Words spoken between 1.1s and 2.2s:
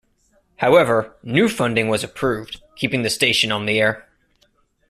new funding was